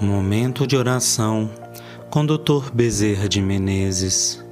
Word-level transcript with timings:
Momento 0.00 0.66
de 0.66 0.76
oração 0.76 1.48
com 2.10 2.26
Dr. 2.26 2.70
Bezerra 2.70 3.26
de 3.26 3.40
Menezes. 3.40 4.44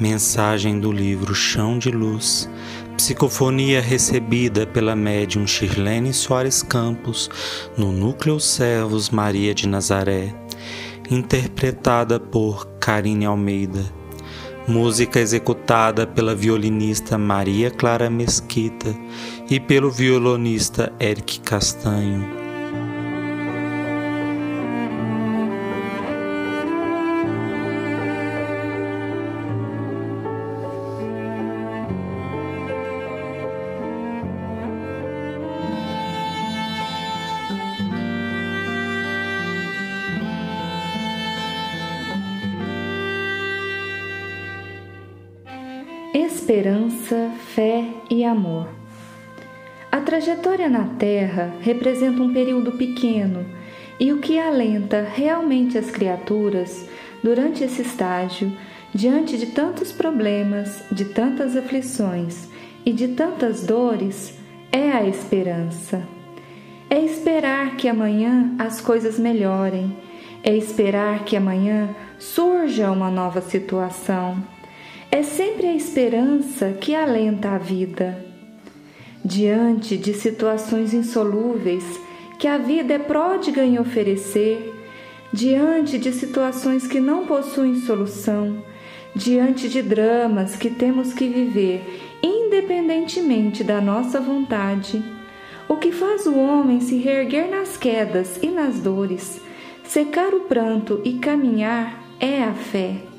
Mensagem 0.00 0.80
do 0.80 0.90
livro 0.90 1.32
Chão 1.32 1.78
de 1.78 1.92
Luz. 1.92 2.50
Psicofonia 2.96 3.80
recebida 3.80 4.66
pela 4.66 4.96
médium 4.96 5.46
Shirlene 5.46 6.12
Soares 6.12 6.60
Campos 6.60 7.30
no 7.78 7.92
Núcleo 7.92 8.40
Servos 8.40 9.10
Maria 9.10 9.54
de 9.54 9.68
Nazaré. 9.68 10.34
Interpretada 11.08 12.18
por 12.18 12.66
Karine 12.80 13.26
Almeida. 13.26 13.84
Música 14.66 15.20
executada 15.20 16.04
pela 16.04 16.34
violinista 16.34 17.16
Maria 17.16 17.70
Clara 17.70 18.10
Mesquita 18.10 18.92
e 19.48 19.60
pelo 19.60 19.88
violonista 19.88 20.92
Eric 20.98 21.38
Castanho. 21.40 22.43
Esperança, 46.44 47.30
fé 47.54 47.86
e 48.10 48.22
amor. 48.22 48.68
A 49.90 49.98
trajetória 50.02 50.68
na 50.68 50.84
Terra 50.98 51.54
representa 51.62 52.22
um 52.22 52.34
período 52.34 52.72
pequeno 52.72 53.46
e 53.98 54.12
o 54.12 54.18
que 54.18 54.38
alenta 54.38 55.08
realmente 55.10 55.78
as 55.78 55.90
criaturas 55.90 56.86
durante 57.22 57.64
esse 57.64 57.80
estágio, 57.80 58.52
diante 58.94 59.38
de 59.38 59.46
tantos 59.46 59.90
problemas, 59.90 60.84
de 60.92 61.06
tantas 61.06 61.56
aflições 61.56 62.46
e 62.84 62.92
de 62.92 63.08
tantas 63.08 63.64
dores, 63.64 64.38
é 64.70 64.92
a 64.92 65.02
esperança. 65.02 66.06
É 66.90 67.00
esperar 67.00 67.74
que 67.76 67.88
amanhã 67.88 68.54
as 68.58 68.82
coisas 68.82 69.18
melhorem, 69.18 69.96
é 70.42 70.54
esperar 70.54 71.24
que 71.24 71.38
amanhã 71.38 71.96
surja 72.18 72.90
uma 72.90 73.10
nova 73.10 73.40
situação 73.40 74.44
é 75.14 75.22
sempre 75.22 75.68
a 75.68 75.74
esperança 75.76 76.72
que 76.72 76.92
alenta 76.92 77.50
a 77.50 77.58
vida. 77.58 78.18
Diante 79.24 79.96
de 79.96 80.12
situações 80.12 80.92
insolúveis 80.92 81.84
que 82.36 82.48
a 82.48 82.58
vida 82.58 82.94
é 82.94 82.98
pródiga 82.98 83.64
em 83.64 83.78
oferecer, 83.78 84.74
diante 85.32 86.00
de 86.00 86.10
situações 86.10 86.88
que 86.88 86.98
não 86.98 87.26
possuem 87.26 87.76
solução, 87.76 88.60
diante 89.14 89.68
de 89.68 89.82
dramas 89.82 90.56
que 90.56 90.68
temos 90.68 91.12
que 91.12 91.28
viver 91.28 91.80
independentemente 92.20 93.62
da 93.62 93.80
nossa 93.80 94.20
vontade, 94.20 95.00
o 95.68 95.76
que 95.76 95.92
faz 95.92 96.26
o 96.26 96.36
homem 96.36 96.80
se 96.80 96.96
reerguer 96.96 97.48
nas 97.48 97.76
quedas 97.76 98.40
e 98.42 98.48
nas 98.48 98.80
dores, 98.80 99.40
secar 99.84 100.34
o 100.34 100.40
pranto 100.40 101.00
e 101.04 101.20
caminhar 101.20 102.02
é 102.18 102.42
a 102.42 102.52
fé. 102.52 103.13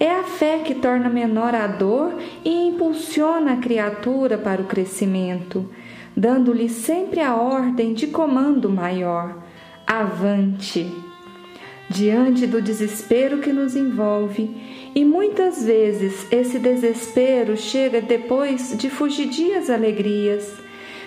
É 0.00 0.08
a 0.08 0.22
fé 0.22 0.60
que 0.60 0.76
torna 0.76 1.08
menor 1.08 1.56
a 1.56 1.66
dor 1.66 2.14
e 2.44 2.68
impulsiona 2.68 3.54
a 3.54 3.56
criatura 3.56 4.38
para 4.38 4.62
o 4.62 4.66
crescimento, 4.66 5.68
dando-lhe 6.16 6.68
sempre 6.68 7.20
a 7.20 7.34
ordem 7.34 7.94
de 7.94 8.06
comando 8.06 8.70
maior: 8.70 9.42
avante! 9.84 10.88
Diante 11.90 12.46
do 12.46 12.62
desespero 12.62 13.38
que 13.38 13.52
nos 13.52 13.74
envolve, 13.74 14.48
e 14.94 15.04
muitas 15.04 15.64
vezes 15.64 16.30
esse 16.30 16.60
desespero 16.60 17.56
chega 17.56 18.00
depois 18.00 18.76
de 18.78 18.88
fugidias 18.88 19.68
alegrias, 19.68 20.54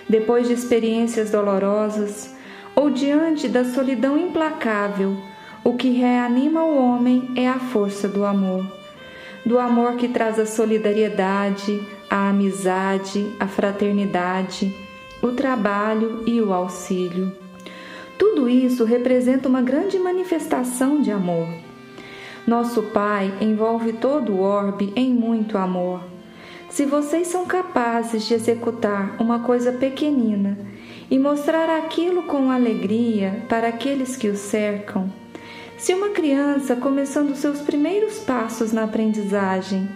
depois 0.06 0.48
de 0.48 0.52
experiências 0.52 1.30
dolorosas, 1.30 2.36
ou 2.76 2.90
diante 2.90 3.48
da 3.48 3.64
solidão 3.64 4.18
implacável, 4.18 5.16
o 5.64 5.76
que 5.76 5.88
reanima 5.88 6.62
o 6.62 6.76
homem 6.76 7.30
é 7.36 7.48
a 7.48 7.58
força 7.58 8.06
do 8.06 8.24
amor 8.24 8.81
do 9.44 9.58
amor 9.58 9.96
que 9.96 10.08
traz 10.08 10.38
a 10.38 10.46
solidariedade, 10.46 11.80
a 12.08 12.28
amizade, 12.28 13.32
a 13.40 13.46
fraternidade, 13.46 14.74
o 15.22 15.28
trabalho 15.32 16.22
e 16.26 16.40
o 16.40 16.52
auxílio. 16.52 17.32
Tudo 18.18 18.48
isso 18.48 18.84
representa 18.84 19.48
uma 19.48 19.62
grande 19.62 19.98
manifestação 19.98 21.00
de 21.00 21.10
amor. 21.10 21.48
Nosso 22.46 22.82
Pai 22.82 23.32
envolve 23.40 23.92
todo 23.94 24.32
o 24.32 24.40
orbe 24.40 24.92
em 24.96 25.12
muito 25.12 25.56
amor. 25.56 26.00
Se 26.68 26.86
vocês 26.86 27.28
são 27.28 27.44
capazes 27.46 28.24
de 28.24 28.34
executar 28.34 29.16
uma 29.20 29.40
coisa 29.40 29.72
pequenina 29.72 30.58
e 31.10 31.18
mostrar 31.18 31.68
aquilo 31.68 32.22
com 32.22 32.50
alegria 32.50 33.44
para 33.48 33.68
aqueles 33.68 34.16
que 34.16 34.28
o 34.28 34.36
cercam, 34.36 35.12
se 35.82 35.92
uma 35.92 36.10
criança, 36.10 36.76
começando 36.76 37.34
seus 37.34 37.60
primeiros 37.60 38.20
passos 38.20 38.72
na 38.72 38.84
aprendizagem, 38.84 39.88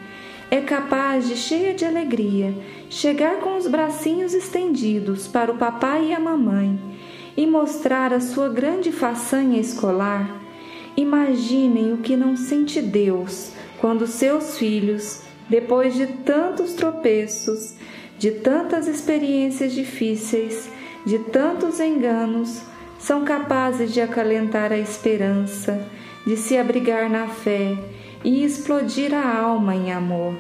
é 0.51 0.61
capaz 0.61 1.29
de, 1.29 1.37
cheia 1.37 1.73
de 1.75 1.85
alegria, 1.85 2.53
chegar 2.91 3.37
com 3.37 3.57
os 3.57 3.69
bracinhos 3.69 4.35
estendidos 4.35 5.29
para 5.29 5.53
o 5.53 5.57
papai 5.57 6.07
e 6.07 6.13
a 6.13 6.19
mamãe 6.19 6.77
e 7.37 7.47
mostrar 7.47 8.13
a 8.13 8.19
sua 8.19 8.49
grande 8.49 8.91
façanha 8.91 9.61
escolar, 9.61 10.43
imaginem 10.97 11.93
o 11.93 11.99
que 11.99 12.17
não 12.17 12.37
sente 12.37 12.83
Deus 12.83 13.53
quando 13.79 14.09
seus 14.09 14.59
filhos, 14.59 15.23
depois 15.49 15.95
de 15.95 16.09
tantos 16.09 16.73
tropeços, 16.73 17.77
de 18.19 18.33
tantas 18.33 18.89
experiências 18.89 19.73
difíceis, 19.73 20.69
de 21.07 21.21
tantos 21.21 21.79
enganos, 21.79 22.61
são 22.99 23.25
capazes 23.25 23.93
de 23.93 24.01
acalentar 24.01 24.73
a 24.73 24.79
esperança, 24.79 25.87
de 26.27 26.37
se 26.37 26.57
abrigar 26.57 27.09
na 27.09 27.29
fé 27.29 27.77
e 28.25 28.45
explodir 28.45 29.15
a 29.15 29.39
alma 29.39 29.75
em 29.75 29.93
amor. 29.93 30.35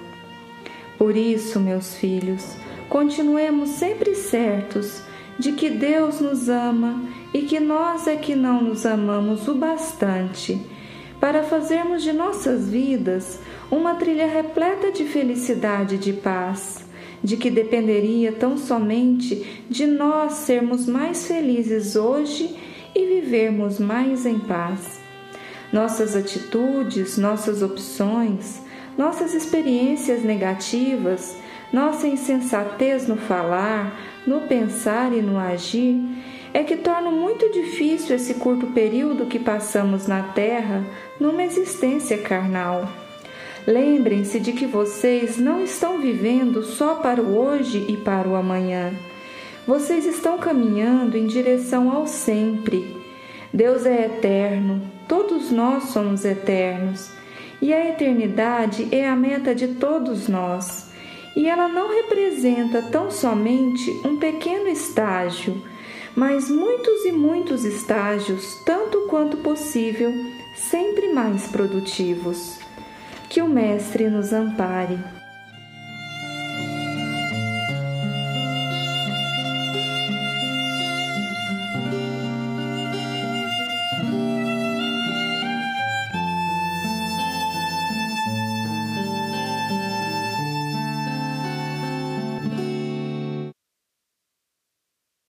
Por 0.98 1.16
isso, 1.16 1.60
meus 1.60 1.94
filhos, 1.94 2.56
continuemos 2.88 3.70
sempre 3.70 4.14
certos 4.14 5.02
de 5.38 5.52
que 5.52 5.68
Deus 5.68 6.20
nos 6.20 6.48
ama 6.48 7.02
e 7.34 7.42
que 7.42 7.60
nós 7.60 8.06
é 8.06 8.16
que 8.16 8.34
não 8.34 8.62
nos 8.62 8.86
amamos 8.86 9.46
o 9.48 9.54
bastante 9.54 10.58
para 11.20 11.42
fazermos 11.42 12.02
de 12.02 12.12
nossas 12.12 12.68
vidas 12.68 13.40
uma 13.70 13.94
trilha 13.94 14.26
repleta 14.26 14.90
de 14.90 15.04
felicidade 15.04 15.96
e 15.96 15.98
de 15.98 16.12
paz 16.12 16.85
de 17.22 17.36
que 17.36 17.50
dependeria 17.50 18.32
tão 18.32 18.56
somente 18.56 19.64
de 19.68 19.86
nós 19.86 20.32
sermos 20.34 20.86
mais 20.86 21.26
felizes 21.26 21.96
hoje 21.96 22.56
e 22.94 23.06
vivermos 23.06 23.78
mais 23.78 24.26
em 24.26 24.38
paz. 24.38 25.00
Nossas 25.72 26.14
atitudes, 26.14 27.18
nossas 27.18 27.62
opções, 27.62 28.62
nossas 28.96 29.34
experiências 29.34 30.22
negativas, 30.22 31.36
nossa 31.72 32.06
insensatez 32.06 33.06
no 33.06 33.16
falar, 33.16 33.98
no 34.26 34.42
pensar 34.42 35.12
e 35.12 35.20
no 35.20 35.38
agir 35.38 36.00
é 36.56 36.64
que 36.64 36.76
torna 36.76 37.10
muito 37.10 37.50
difícil 37.50 38.16
esse 38.16 38.32
curto 38.34 38.68
período 38.68 39.26
que 39.26 39.38
passamos 39.38 40.06
na 40.06 40.22
Terra 40.22 40.82
numa 41.20 41.44
existência 41.44 42.16
carnal. 42.16 42.88
Lembrem-se 43.66 44.38
de 44.38 44.52
que 44.52 44.64
vocês 44.64 45.38
não 45.38 45.60
estão 45.64 45.98
vivendo 45.98 46.62
só 46.62 46.94
para 46.94 47.20
o 47.20 47.36
hoje 47.36 47.84
e 47.88 47.96
para 47.96 48.28
o 48.28 48.36
amanhã. 48.36 48.94
Vocês 49.66 50.06
estão 50.06 50.38
caminhando 50.38 51.16
em 51.16 51.26
direção 51.26 51.90
ao 51.90 52.06
sempre. 52.06 52.96
Deus 53.52 53.84
é 53.84 54.06
eterno, 54.06 54.80
todos 55.08 55.50
nós 55.50 55.84
somos 55.84 56.24
eternos, 56.24 57.10
e 57.60 57.74
a 57.74 57.88
eternidade 57.88 58.86
é 58.92 59.08
a 59.08 59.16
meta 59.16 59.52
de 59.52 59.66
todos 59.66 60.28
nós. 60.28 60.88
E 61.34 61.48
ela 61.48 61.66
não 61.66 61.92
representa 61.92 62.82
tão 62.82 63.10
somente 63.10 63.90
um 64.04 64.16
pequeno 64.16 64.68
estágio, 64.68 65.60
mas 66.14 66.48
muitos 66.48 67.04
e 67.04 67.10
muitos 67.10 67.64
estágios, 67.64 68.62
tanto 68.64 69.08
quanto 69.08 69.38
possível, 69.38 70.12
sempre 70.54 71.08
mais 71.12 71.48
produtivos. 71.48 72.64
Que 73.28 73.42
o 73.42 73.48
Mestre 73.48 74.08
nos 74.08 74.32
ampare. 74.32 74.98